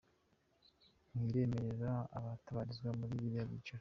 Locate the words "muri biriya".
2.99-3.43